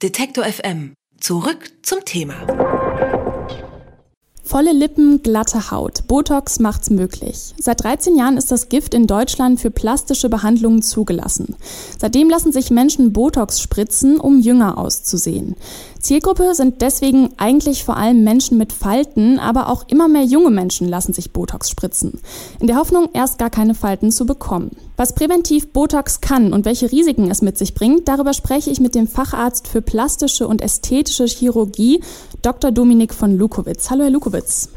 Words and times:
Detektor 0.00 0.44
FM. 0.44 0.94
Zurück 1.18 1.72
zum 1.82 2.04
Thema. 2.04 2.36
Volle 4.44 4.72
Lippen, 4.72 5.24
glatte 5.24 5.72
Haut. 5.72 6.06
Botox 6.06 6.60
macht's 6.60 6.88
möglich. 6.88 7.52
Seit 7.58 7.82
13 7.82 8.14
Jahren 8.14 8.36
ist 8.36 8.52
das 8.52 8.68
Gift 8.68 8.94
in 8.94 9.08
Deutschland 9.08 9.58
für 9.58 9.72
plastische 9.72 10.28
Behandlungen 10.28 10.82
zugelassen. 10.82 11.56
Seitdem 11.98 12.30
lassen 12.30 12.52
sich 12.52 12.70
Menschen 12.70 13.12
Botox 13.12 13.60
spritzen, 13.60 14.20
um 14.20 14.38
jünger 14.38 14.78
auszusehen. 14.78 15.56
Zielgruppe 15.98 16.54
sind 16.54 16.80
deswegen 16.80 17.30
eigentlich 17.36 17.82
vor 17.82 17.96
allem 17.96 18.22
Menschen 18.22 18.56
mit 18.56 18.72
Falten, 18.72 19.40
aber 19.40 19.68
auch 19.68 19.82
immer 19.88 20.06
mehr 20.06 20.22
junge 20.22 20.50
Menschen 20.50 20.86
lassen 20.86 21.12
sich 21.12 21.32
Botox 21.32 21.70
spritzen. 21.70 22.20
In 22.60 22.68
der 22.68 22.76
Hoffnung, 22.76 23.08
erst 23.14 23.40
gar 23.40 23.50
keine 23.50 23.74
Falten 23.74 24.12
zu 24.12 24.26
bekommen. 24.26 24.76
Was 25.00 25.14
präventiv 25.14 25.72
Botox 25.72 26.20
kann 26.20 26.52
und 26.52 26.64
welche 26.64 26.90
Risiken 26.90 27.30
es 27.30 27.40
mit 27.40 27.56
sich 27.56 27.72
bringt, 27.72 28.08
darüber 28.08 28.32
spreche 28.32 28.70
ich 28.70 28.80
mit 28.80 28.96
dem 28.96 29.06
Facharzt 29.06 29.68
für 29.68 29.80
plastische 29.80 30.48
und 30.48 30.60
ästhetische 30.60 31.26
Chirurgie, 31.26 32.02
Dr. 32.42 32.72
Dominik 32.72 33.14
von 33.14 33.38
Lukowitz. 33.38 33.90
Hallo, 33.90 34.02
Herr 34.02 34.10
Lukowitz. 34.10 34.70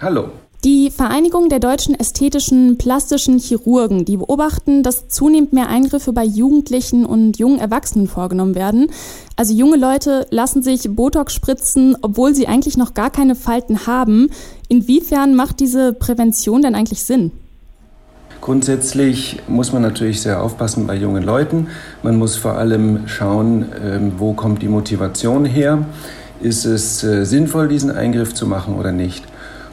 Hallo. 0.00 0.30
Die 0.64 0.90
Vereinigung 0.90 1.48
der 1.48 1.60
deutschen 1.60 1.94
ästhetischen 1.94 2.76
plastischen 2.76 3.38
Chirurgen, 3.38 4.04
die 4.04 4.16
beobachten, 4.16 4.82
dass 4.82 5.06
zunehmend 5.06 5.52
mehr 5.52 5.68
Eingriffe 5.68 6.12
bei 6.12 6.24
Jugendlichen 6.24 7.06
und 7.06 7.38
jungen 7.38 7.60
Erwachsenen 7.60 8.08
vorgenommen 8.08 8.56
werden. 8.56 8.90
Also 9.36 9.54
junge 9.54 9.76
Leute 9.76 10.26
lassen 10.30 10.64
sich 10.64 10.90
Botox 10.90 11.34
spritzen, 11.34 11.96
obwohl 12.02 12.34
sie 12.34 12.48
eigentlich 12.48 12.76
noch 12.76 12.94
gar 12.94 13.10
keine 13.10 13.36
Falten 13.36 13.86
haben. 13.86 14.30
Inwiefern 14.66 15.36
macht 15.36 15.60
diese 15.60 15.92
Prävention 15.92 16.62
denn 16.62 16.74
eigentlich 16.74 17.04
Sinn? 17.04 17.30
Grundsätzlich 18.40 19.40
muss 19.48 19.72
man 19.72 19.82
natürlich 19.82 20.22
sehr 20.22 20.42
aufpassen 20.42 20.86
bei 20.86 20.94
jungen 20.94 21.22
Leuten. 21.22 21.66
Man 22.02 22.16
muss 22.16 22.36
vor 22.36 22.56
allem 22.56 23.06
schauen, 23.06 23.66
ähm, 23.84 24.12
wo 24.18 24.32
kommt 24.32 24.62
die 24.62 24.68
Motivation 24.68 25.44
her. 25.44 25.84
Ist 26.40 26.64
es 26.64 27.02
äh, 27.02 27.24
sinnvoll, 27.24 27.68
diesen 27.68 27.90
Eingriff 27.90 28.34
zu 28.34 28.46
machen 28.46 28.76
oder 28.76 28.92
nicht? 28.92 29.24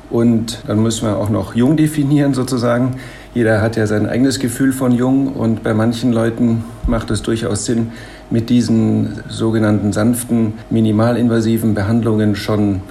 Und 0.09 0.63
dann 0.67 0.81
müssen 0.81 1.07
wir 1.07 1.17
auch 1.17 1.30
noch 1.30 1.55
jung 1.55 1.77
definieren 1.77 2.33
sozusagen. 2.33 2.95
Jeder 3.33 3.61
hat 3.61 3.75
ja 3.75 3.85
sein 3.85 4.07
eigenes 4.07 4.39
Gefühl 4.39 4.72
von 4.72 4.91
jung 4.91 5.33
und 5.33 5.63
bei 5.63 5.73
manchen 5.73 6.11
Leuten 6.11 6.63
macht 6.88 7.11
es 7.11 7.22
durchaus 7.22 7.66
Sinn, 7.66 7.91
mit 8.29 8.50
diesen 8.50 9.19
sogenannten 9.29 9.94
sanften, 9.94 10.53
minimalinvasiven 10.69 11.75
Behandlungen 11.75 12.35
schon 12.35 12.81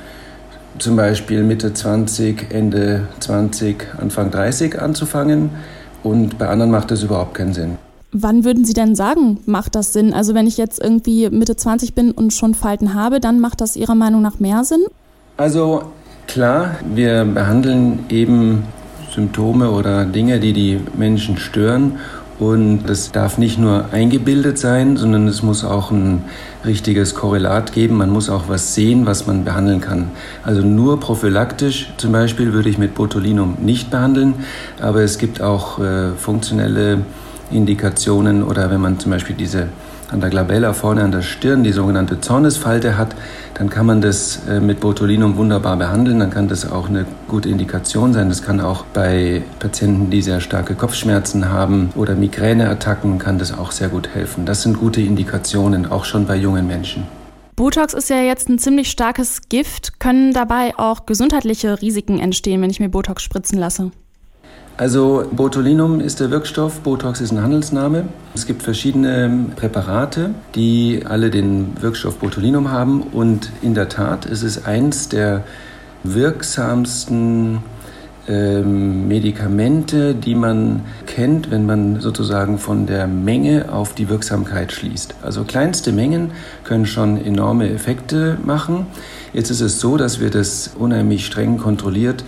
zum 0.79 0.97
Beispiel 0.97 1.43
Mitte 1.43 1.73
20, 1.73 2.53
Ende 2.53 3.09
20, 3.21 3.87
Anfang 3.99 4.31
30 4.31 4.81
anzufangen. 4.81 5.51
Und 6.03 6.39
bei 6.39 6.49
anderen 6.49 6.71
macht 6.71 6.91
das 6.91 7.03
überhaupt 7.03 7.35
keinen 7.35 7.55
Sinn. 7.55 7.79
Wann 8.13 8.45
würden 8.45 8.65
Sie 8.65 8.75
denn 8.75 8.95
sagen, 8.95 9.41
macht 9.47 9.75
das 9.75 9.93
Sinn? 9.93 10.15
Also 10.15 10.35
wenn 10.35 10.47
ich 10.47 10.57
jetzt 10.57 10.81
irgendwie 10.81 11.31
Mitte 11.31 11.57
20 11.57 11.95
bin 11.95 12.13
und 12.13 12.33
schon 12.33 12.55
Falten 12.55 12.95
habe, 12.95 13.19
dann 13.21 13.41
macht 13.41 13.61
das 13.61 13.77
Ihrer 13.77 13.95
Meinung 13.95 14.23
nach 14.23 14.39
mehr 14.39 14.65
Sinn? 14.65 14.85
Also 15.37 15.83
Klar, 16.27 16.77
wir 16.95 17.25
behandeln 17.25 18.07
eben 18.09 18.65
Symptome 19.15 19.71
oder 19.71 20.05
Dinge, 20.05 20.41
die 20.41 20.53
die 20.53 20.81
Menschen 20.97 21.37
stören. 21.37 21.99
Und 22.39 22.85
das 22.87 23.13
darf 23.13 23.39
nicht 23.39 23.59
nur 23.59 23.87
eingebildet 23.93 24.59
sein, 24.59 24.97
sondern 24.97 25.29
es 25.29 25.43
muss 25.43 25.65
auch 25.65 25.93
ein 25.93 26.25
richtiges 26.65 27.15
Korrelat 27.15 27.73
geben. 27.73 27.97
Man 27.97 28.11
muss 28.11 28.29
auch 28.29 28.49
was 28.49 28.75
sehen, 28.75 29.07
was 29.07 29.27
man 29.27 29.45
behandeln 29.45 29.81
kann. 29.81 30.11
Also 30.43 30.63
nur 30.63 30.99
prophylaktisch 30.99 31.93
zum 31.97 32.11
Beispiel 32.11 32.53
würde 32.53 32.69
ich 32.69 32.79
mit 32.79 32.95
Botulinum 32.95 33.57
nicht 33.61 33.91
behandeln, 33.91 34.35
aber 34.81 35.03
es 35.03 35.19
gibt 35.19 35.41
auch 35.41 35.79
äh, 35.79 36.11
funktionelle 36.17 37.03
Indikationen 37.53 38.43
oder 38.43 38.71
wenn 38.71 38.81
man 38.81 38.99
zum 38.99 39.13
Beispiel 39.13 39.37
diese 39.37 39.69
an 40.11 40.21
der 40.21 40.31
Glabella 40.31 40.73
vorne 40.73 41.03
an 41.03 41.13
der 41.13 41.23
Stirn 41.23 41.65
die 41.65 41.73
sogenannte 41.73 42.21
Zornesfalte 42.21 42.97
hat, 42.99 43.15
dann 43.55 43.71
kann 43.71 43.87
man 43.87 44.01
das 44.01 44.41
äh, 44.49 44.61
mit 44.61 44.81
Botulinum 44.81 45.37
wunderbar 45.37 45.77
behandeln. 45.77 46.19
Dann 46.19 46.31
kann 46.31 46.49
das 46.49 46.71
auch 46.71 46.89
eine 46.89 47.07
gute 47.29 47.49
Indikation 47.49 48.13
sein. 48.13 48.29
Das 48.29 48.43
kann 48.43 48.61
auch 48.61 48.85
bei 48.85 49.43
Patienten, 49.59 50.11
die 50.11 50.23
sehr 50.23 50.41
starke 50.41 50.75
Kopfschmerzen 50.75 51.51
haben 51.51 51.91
oder 51.95 52.15
Migräneattacken, 52.15 53.19
kann 53.19 53.39
das 53.39 53.57
auch 53.57 53.71
sehr 53.71 53.89
gut 53.89 54.09
helfen. 54.09 54.47
Das 54.47 54.63
sind 54.63 54.79
gute 54.79 55.01
Indikationen, 55.01 55.87
auch 55.87 56.05
schon 56.05 56.27
bei 56.27 56.37
jungen 56.37 56.67
Menschen. 56.67 57.07
Botox 57.57 57.95
ist 57.95 58.11
ja 58.11 58.21
jetzt 58.21 58.49
ein 58.49 58.59
ziemlich 58.59 58.91
starkes 58.91 59.49
Gift. 59.49 60.01
Können 60.01 60.33
dabei 60.33 60.75
auch 60.77 61.07
gesundheitliche 61.07 61.81
Risiken 61.81 62.19
entstehen, 62.19 62.61
wenn 62.61 62.71
ich 62.71 62.81
mir 62.81 62.89
Botox 62.89 63.23
spritzen 63.23 63.59
lasse? 63.59 63.93
Also 64.77 65.25
Botulinum 65.31 66.01
ist 66.01 66.19
der 66.19 66.33
Wirkstoff, 66.33 66.81
Botox 66.81 67.21
ist 67.21 67.31
ein 67.31 67.41
Handelsname. 67.41 68.09
Es 68.35 68.45
gibt 68.45 68.65
verschiedene 68.65 69.47
Präparate, 69.55 70.31
die 70.57 71.03
alle 71.09 71.31
den 71.31 71.81
Wirkstoff 71.81 72.19
Botulinum 72.19 72.73
haben 72.73 73.03
und 73.03 73.53
in 73.63 73.75
der 73.75 73.89
Tat 73.89 74.27
ist 74.27 74.43
es 74.43 74.65
eins 74.65 75.09
der 75.09 75.45
wirksamsten 76.03 77.61
ähm, 78.27 79.07
Medikamente, 79.07 80.13
die 80.13 80.35
man 80.35 80.81
kennt, 81.07 81.53
wenn 81.53 81.67
man 81.67 82.01
sozusagen 82.01 82.59
von 82.59 82.87
der 82.87 83.07
Menge 83.07 83.73
auf 83.73 83.95
die 83.95 84.09
Wirksamkeit 84.09 84.73
schließt. 84.73 85.15
Also 85.23 85.45
kleinste 85.45 85.93
Mengen 85.93 86.33
können 86.65 86.87
schon 86.87 87.25
enorme 87.25 87.71
Effekte 87.71 88.39
machen. 88.45 88.87
Jetzt 89.33 89.51
ist 89.51 89.61
es 89.61 89.79
so, 89.79 89.97
dass 89.97 90.19
wir 90.19 90.31
das 90.31 90.73
unheimlich 90.77 91.27
streng 91.27 91.59
kontrolliert 91.59 92.25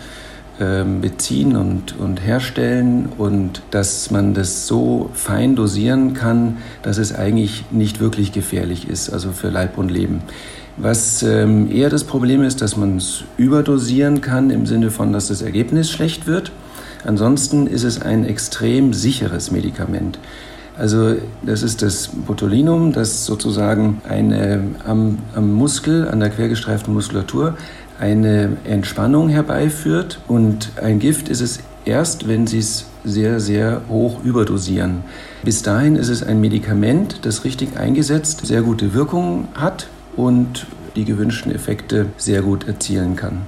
beziehen 0.58 1.54
und, 1.54 1.98
und 1.98 2.24
herstellen 2.24 3.10
und 3.18 3.60
dass 3.70 4.10
man 4.10 4.32
das 4.32 4.66
so 4.66 5.10
fein 5.12 5.54
dosieren 5.54 6.14
kann, 6.14 6.56
dass 6.82 6.96
es 6.96 7.14
eigentlich 7.14 7.66
nicht 7.70 8.00
wirklich 8.00 8.32
gefährlich 8.32 8.88
ist, 8.88 9.10
also 9.10 9.32
für 9.32 9.50
Leib 9.50 9.76
und 9.76 9.90
Leben. 9.90 10.22
Was 10.78 11.22
ähm, 11.22 11.70
eher 11.70 11.88
das 11.88 12.04
Problem 12.04 12.42
ist, 12.42 12.60
dass 12.60 12.76
man 12.76 12.98
es 12.98 13.24
überdosieren 13.38 14.20
kann 14.20 14.50
im 14.50 14.66
Sinne 14.66 14.90
von, 14.90 15.12
dass 15.12 15.28
das 15.28 15.40
Ergebnis 15.40 15.90
schlecht 15.90 16.26
wird. 16.26 16.52
Ansonsten 17.04 17.66
ist 17.66 17.84
es 17.84 18.02
ein 18.02 18.24
extrem 18.24 18.92
sicheres 18.92 19.50
Medikament. 19.50 20.18
Also 20.78 21.16
das 21.42 21.62
ist 21.62 21.80
das 21.80 22.08
Botulinum, 22.08 22.92
das 22.92 23.24
sozusagen 23.24 24.02
eine, 24.06 24.62
am, 24.86 25.18
am 25.34 25.52
Muskel, 25.54 26.06
an 26.06 26.20
der 26.20 26.28
quergestreiften 26.28 26.92
Muskulatur 26.92 27.56
eine 27.98 28.56
Entspannung 28.64 29.28
herbeiführt. 29.28 30.20
Und 30.28 30.72
ein 30.82 30.98
Gift 30.98 31.28
ist 31.28 31.40
es 31.40 31.60
erst, 31.84 32.28
wenn 32.28 32.46
Sie 32.46 32.58
es 32.58 32.86
sehr, 33.04 33.40
sehr 33.40 33.82
hoch 33.88 34.22
überdosieren. 34.24 35.04
Bis 35.42 35.62
dahin 35.62 35.96
ist 35.96 36.08
es 36.08 36.22
ein 36.22 36.40
Medikament, 36.40 37.24
das 37.24 37.44
richtig 37.44 37.76
eingesetzt 37.78 38.46
sehr 38.46 38.62
gute 38.62 38.94
Wirkung 38.94 39.48
hat 39.54 39.88
und 40.16 40.66
die 40.96 41.04
gewünschten 41.04 41.54
Effekte 41.54 42.06
sehr 42.16 42.42
gut 42.42 42.66
erzielen 42.66 43.16
kann. 43.16 43.42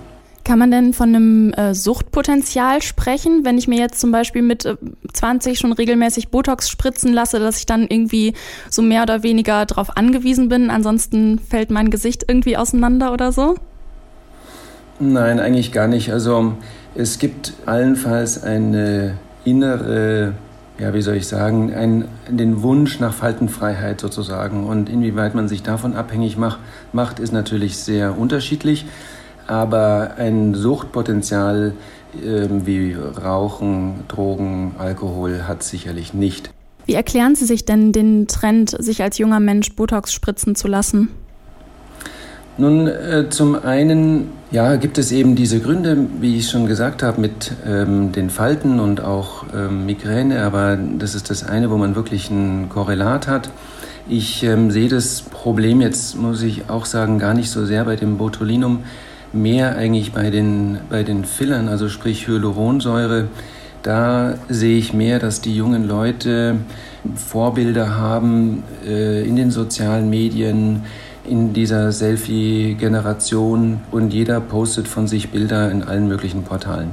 Kann 0.44 0.58
man 0.58 0.70
denn 0.70 0.94
von 0.94 1.14
einem 1.14 1.52
äh, 1.52 1.74
Suchtpotenzial 1.74 2.80
sprechen, 2.80 3.44
wenn 3.44 3.58
ich 3.58 3.68
mir 3.68 3.78
jetzt 3.78 4.00
zum 4.00 4.12
Beispiel 4.12 4.40
mit 4.40 4.64
äh, 4.64 4.76
20 5.12 5.58
schon 5.58 5.72
regelmäßig 5.74 6.28
Botox 6.28 6.70
spritzen 6.70 7.12
lasse, 7.12 7.38
dass 7.38 7.58
ich 7.58 7.66
dann 7.66 7.82
irgendwie 7.82 8.32
so 8.70 8.80
mehr 8.80 9.02
oder 9.02 9.22
weniger 9.22 9.66
darauf 9.66 9.96
angewiesen 9.98 10.48
bin? 10.48 10.70
Ansonsten 10.70 11.38
fällt 11.38 11.70
mein 11.70 11.90
Gesicht 11.90 12.24
irgendwie 12.28 12.56
auseinander 12.56 13.12
oder 13.12 13.30
so? 13.30 13.56
Nein, 15.00 15.38
eigentlich 15.38 15.72
gar 15.72 15.86
nicht. 15.86 16.12
Also 16.12 16.54
es 16.94 17.18
gibt 17.18 17.52
allenfalls 17.66 18.42
eine 18.42 19.16
innere, 19.44 20.34
ja, 20.78 20.92
wie 20.92 21.02
soll 21.02 21.16
ich 21.16 21.28
sagen, 21.28 21.72
ein, 21.72 22.06
den 22.28 22.62
Wunsch 22.62 22.98
nach 22.98 23.14
Faltenfreiheit 23.14 24.00
sozusagen. 24.00 24.66
Und 24.66 24.88
inwieweit 24.88 25.34
man 25.34 25.48
sich 25.48 25.62
davon 25.62 25.94
abhängig 25.94 26.36
macht, 26.36 26.58
macht 26.92 27.20
ist 27.20 27.32
natürlich 27.32 27.78
sehr 27.78 28.18
unterschiedlich. 28.18 28.86
Aber 29.46 30.14
ein 30.18 30.54
Suchtpotenzial 30.54 31.74
äh, 32.14 32.48
wie 32.50 32.94
Rauchen, 32.94 34.00
Drogen, 34.08 34.74
Alkohol 34.78 35.44
hat 35.46 35.62
sicherlich 35.62 36.12
nicht. 36.12 36.50
Wie 36.86 36.94
erklären 36.94 37.34
Sie 37.34 37.44
sich 37.44 37.64
denn 37.64 37.92
den 37.92 38.26
Trend, 38.28 38.70
sich 38.78 39.02
als 39.02 39.18
junger 39.18 39.40
Mensch 39.40 39.76
Botox 39.76 40.12
spritzen 40.12 40.54
zu 40.54 40.68
lassen? 40.68 41.08
Nun, 42.60 42.88
äh, 42.88 43.28
zum 43.30 43.54
einen 43.54 44.32
ja, 44.50 44.74
gibt 44.74 44.98
es 44.98 45.12
eben 45.12 45.36
diese 45.36 45.60
Gründe, 45.60 45.96
wie 46.20 46.38
ich 46.38 46.50
schon 46.50 46.66
gesagt 46.66 47.04
habe, 47.04 47.20
mit 47.20 47.52
ähm, 47.64 48.10
den 48.10 48.30
Falten 48.30 48.80
und 48.80 49.00
auch 49.00 49.44
ähm, 49.54 49.86
Migräne, 49.86 50.42
aber 50.42 50.76
das 50.76 51.14
ist 51.14 51.30
das 51.30 51.44
eine, 51.44 51.70
wo 51.70 51.76
man 51.76 51.94
wirklich 51.94 52.30
ein 52.30 52.68
Korrelat 52.68 53.28
hat. 53.28 53.50
Ich 54.08 54.42
ähm, 54.42 54.72
sehe 54.72 54.88
das 54.88 55.22
Problem 55.22 55.80
jetzt, 55.80 56.16
muss 56.16 56.42
ich 56.42 56.68
auch 56.68 56.84
sagen, 56.84 57.20
gar 57.20 57.32
nicht 57.32 57.48
so 57.48 57.64
sehr 57.64 57.84
bei 57.84 57.94
dem 57.94 58.18
Botulinum, 58.18 58.80
mehr 59.32 59.76
eigentlich 59.76 60.12
bei 60.12 60.30
den, 60.30 60.78
bei 60.90 61.04
den 61.04 61.24
Fillern, 61.24 61.68
also 61.68 61.88
sprich 61.88 62.26
Hyaluronsäure. 62.26 63.28
Da 63.84 64.34
sehe 64.48 64.78
ich 64.78 64.92
mehr, 64.92 65.20
dass 65.20 65.40
die 65.40 65.54
jungen 65.54 65.86
Leute 65.86 66.56
Vorbilder 67.14 67.96
haben 67.96 68.64
äh, 68.84 69.22
in 69.28 69.36
den 69.36 69.52
sozialen 69.52 70.10
Medien, 70.10 70.82
in 71.28 71.52
dieser 71.52 71.92
Selfie-Generation 71.92 73.80
und 73.90 74.12
jeder 74.12 74.40
postet 74.40 74.88
von 74.88 75.06
sich 75.06 75.30
Bilder 75.30 75.70
in 75.70 75.82
allen 75.82 76.08
möglichen 76.08 76.42
Portalen. 76.42 76.90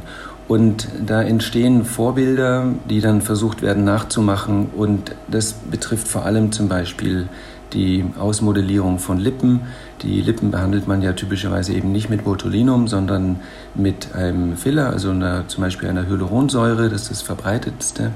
Und 0.47 0.87
da 1.05 1.23
entstehen 1.23 1.85
Vorbilder, 1.85 2.73
die 2.89 3.01
dann 3.01 3.21
versucht 3.21 3.61
werden 3.63 3.83
nachzumachen. 3.83 4.67
Und 4.75 5.15
das 5.27 5.53
betrifft 5.53 6.07
vor 6.07 6.25
allem 6.25 6.51
zum 6.51 6.69
Beispiel 6.69 7.27
die 7.73 8.05
Ausmodellierung 8.19 8.99
von 8.99 9.17
Lippen. 9.17 9.61
Die 10.03 10.21
Lippen 10.21 10.51
behandelt 10.51 10.87
man 10.87 11.01
ja 11.01 11.13
typischerweise 11.13 11.73
eben 11.73 11.91
nicht 11.91 12.09
mit 12.09 12.23
Botulinum, 12.23 12.87
sondern 12.87 13.39
mit 13.73 14.13
einem 14.13 14.55
Filler, 14.55 14.91
also 14.91 15.09
einer, 15.09 15.47
zum 15.47 15.63
Beispiel 15.63 15.89
einer 15.89 16.07
Hyaluronsäure, 16.07 16.89
das 16.89 17.03
ist 17.03 17.11
das 17.11 17.21
verbreitetste. 17.23 18.11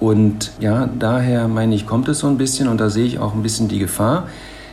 Und 0.00 0.52
ja, 0.60 0.88
daher 0.98 1.46
meine 1.46 1.74
ich, 1.74 1.86
kommt 1.86 2.08
es 2.08 2.20
so 2.20 2.26
ein 2.26 2.38
bisschen 2.38 2.68
und 2.68 2.80
da 2.80 2.88
sehe 2.88 3.04
ich 3.04 3.18
auch 3.18 3.34
ein 3.34 3.42
bisschen 3.42 3.68
die 3.68 3.78
Gefahr, 3.78 4.28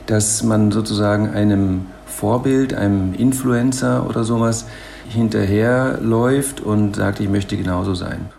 dass 0.07 0.43
man 0.43 0.71
sozusagen 0.71 1.29
einem 1.29 1.85
Vorbild, 2.05 2.73
einem 2.73 3.13
Influencer 3.13 4.07
oder 4.09 4.23
sowas 4.23 4.65
hinterherläuft 5.09 6.61
und 6.61 6.95
sagt, 6.95 7.19
ich 7.19 7.29
möchte 7.29 7.55
genauso 7.57 7.93
sein. 7.93 8.29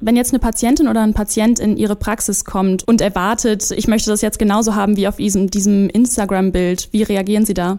Wenn 0.00 0.16
jetzt 0.16 0.32
eine 0.32 0.38
Patientin 0.38 0.86
oder 0.86 1.02
ein 1.02 1.12
Patient 1.12 1.58
in 1.58 1.76
ihre 1.76 1.96
Praxis 1.96 2.44
kommt 2.44 2.86
und 2.86 3.00
erwartet, 3.00 3.72
ich 3.72 3.88
möchte 3.88 4.10
das 4.10 4.22
jetzt 4.22 4.38
genauso 4.38 4.76
haben 4.76 4.96
wie 4.96 5.08
auf 5.08 5.16
diesem, 5.16 5.50
diesem 5.50 5.88
Instagram-Bild, 5.90 6.88
wie 6.92 7.02
reagieren 7.02 7.44
Sie 7.44 7.54
da? 7.54 7.78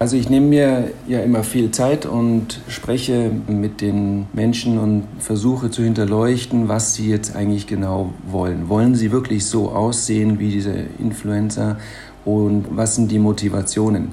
Also 0.00 0.16
ich 0.16 0.30
nehme 0.30 0.46
mir 0.46 0.92
ja 1.08 1.20
immer 1.20 1.44
viel 1.44 1.72
Zeit 1.72 2.06
und 2.06 2.60
spreche 2.68 3.30
mit 3.48 3.82
den 3.82 4.28
Menschen 4.32 4.78
und 4.78 5.04
versuche 5.18 5.70
zu 5.70 5.82
hinterleuchten, 5.82 6.68
was 6.68 6.94
sie 6.94 7.10
jetzt 7.10 7.36
eigentlich 7.36 7.66
genau 7.66 8.14
wollen. 8.26 8.70
Wollen 8.70 8.94
sie 8.94 9.12
wirklich 9.12 9.44
so 9.44 9.68
aussehen 9.68 10.38
wie 10.38 10.48
diese 10.50 10.72
Influencer 10.98 11.76
und 12.24 12.66
was 12.70 12.96
sind 12.96 13.10
die 13.10 13.18
Motivationen? 13.18 14.08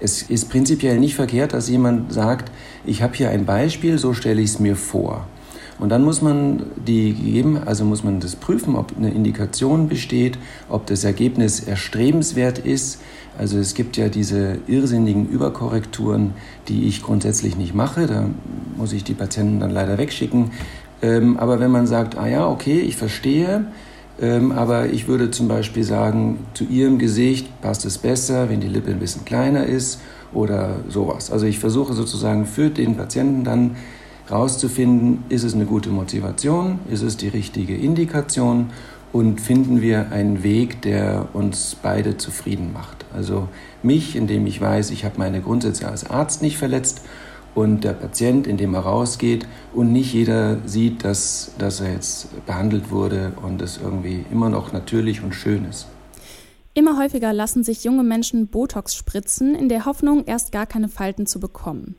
Es 0.00 0.22
ist 0.22 0.48
prinzipiell 0.48 0.98
nicht 0.98 1.14
verkehrt, 1.14 1.52
dass 1.52 1.68
jemand 1.68 2.12
sagt, 2.12 2.50
ich 2.86 3.02
habe 3.02 3.14
hier 3.14 3.30
ein 3.30 3.44
Beispiel, 3.44 3.98
so 3.98 4.14
stelle 4.14 4.40
ich 4.40 4.50
es 4.50 4.58
mir 4.58 4.76
vor. 4.76 5.26
Und 5.78 5.88
dann 5.88 6.04
muss 6.04 6.20
man 6.20 6.64
die 6.86 7.14
gegeben, 7.14 7.58
also 7.64 7.84
muss 7.84 8.04
man 8.04 8.20
das 8.20 8.36
prüfen, 8.36 8.76
ob 8.76 8.96
eine 8.96 9.10
Indikation 9.10 9.88
besteht, 9.88 10.38
ob 10.68 10.86
das 10.86 11.04
Ergebnis 11.04 11.60
erstrebenswert 11.60 12.58
ist. 12.58 13.00
Also 13.38 13.58
es 13.58 13.74
gibt 13.74 13.96
ja 13.96 14.10
diese 14.10 14.58
irrsinnigen 14.66 15.26
Überkorrekturen, 15.28 16.34
die 16.68 16.86
ich 16.86 17.02
grundsätzlich 17.02 17.56
nicht 17.56 17.74
mache. 17.74 18.06
Da 18.06 18.26
muss 18.76 18.92
ich 18.92 19.04
die 19.04 19.14
Patienten 19.14 19.60
dann 19.60 19.70
leider 19.70 19.96
wegschicken. 19.96 20.50
Ähm, 21.00 21.38
aber 21.38 21.60
wenn 21.60 21.70
man 21.70 21.86
sagt, 21.86 22.18
ah 22.18 22.28
ja, 22.28 22.46
okay, 22.46 22.80
ich 22.80 22.96
verstehe, 22.96 23.64
aber 24.20 24.90
ich 24.90 25.08
würde 25.08 25.30
zum 25.30 25.48
Beispiel 25.48 25.82
sagen, 25.82 26.38
zu 26.52 26.64
ihrem 26.64 26.98
Gesicht 26.98 27.60
passt 27.62 27.86
es 27.86 27.96
besser, 27.96 28.50
wenn 28.50 28.60
die 28.60 28.68
Lippe 28.68 28.90
ein 28.90 28.98
bisschen 28.98 29.24
kleiner 29.24 29.64
ist 29.64 30.00
oder 30.34 30.76
sowas. 30.88 31.30
Also 31.30 31.46
ich 31.46 31.58
versuche 31.58 31.94
sozusagen 31.94 32.44
für 32.44 32.68
den 32.68 32.96
Patienten 32.96 33.44
dann 33.44 33.76
herauszufinden, 34.28 35.24
ist 35.28 35.42
es 35.42 35.54
eine 35.54 35.64
gute 35.64 35.88
Motivation, 35.88 36.78
ist 36.90 37.02
es 37.02 37.16
die 37.16 37.28
richtige 37.28 37.74
Indikation 37.74 38.70
und 39.12 39.40
finden 39.40 39.80
wir 39.80 40.12
einen 40.12 40.42
Weg, 40.42 40.82
der 40.82 41.28
uns 41.32 41.76
beide 41.82 42.16
zufrieden 42.16 42.72
macht. 42.72 43.04
Also 43.14 43.48
mich, 43.82 44.14
indem 44.16 44.46
ich 44.46 44.60
weiß, 44.60 44.90
ich 44.90 45.04
habe 45.04 45.14
meine 45.18 45.40
Grundsätze 45.40 45.88
als 45.88 46.08
Arzt 46.08 46.42
nicht 46.42 46.58
verletzt 46.58 47.02
und 47.54 47.84
der 47.84 47.92
Patient, 47.92 48.46
indem 48.46 48.74
er 48.74 48.80
rausgeht 48.80 49.46
und 49.74 49.92
nicht 49.92 50.12
jeder 50.12 50.58
sieht, 50.66 51.04
dass, 51.04 51.52
dass 51.58 51.80
er 51.80 51.92
jetzt 51.92 52.28
behandelt 52.46 52.90
wurde 52.90 53.32
und 53.42 53.62
es 53.62 53.78
irgendwie 53.82 54.24
immer 54.30 54.48
noch 54.48 54.72
natürlich 54.72 55.22
und 55.22 55.34
schön 55.34 55.64
ist. 55.64 55.86
Immer 56.72 56.96
häufiger 56.98 57.32
lassen 57.32 57.64
sich 57.64 57.82
junge 57.82 58.04
Menschen 58.04 58.46
Botox 58.46 58.94
spritzen, 58.94 59.56
in 59.56 59.68
der 59.68 59.86
Hoffnung, 59.86 60.24
erst 60.26 60.52
gar 60.52 60.66
keine 60.66 60.88
Falten 60.88 61.26
zu 61.26 61.40
bekommen. 61.40 61.96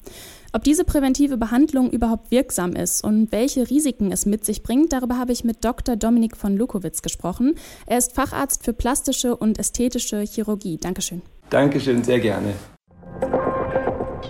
Ob 0.53 0.63
diese 0.63 0.85
präventive 0.85 1.37
Behandlung 1.37 1.91
überhaupt 1.91 2.31
wirksam 2.31 2.73
ist 2.73 3.03
und 3.03 3.31
welche 3.31 3.69
Risiken 3.69 4.11
es 4.11 4.25
mit 4.25 4.45
sich 4.45 4.63
bringt, 4.63 4.93
darüber 4.93 5.17
habe 5.17 5.33
ich 5.33 5.43
mit 5.43 5.63
Dr. 5.63 5.97
Dominik 5.97 6.37
von 6.37 6.57
Lukowitz 6.57 7.01
gesprochen. 7.01 7.55
Er 7.85 7.97
ist 7.97 8.13
Facharzt 8.13 8.63
für 8.63 8.73
plastische 8.73 9.35
und 9.35 9.59
ästhetische 9.59 10.21
Chirurgie. 10.21 10.77
Dankeschön. 10.77 11.21
Dankeschön, 11.49 12.03
sehr 12.03 12.19
gerne. 12.19 12.53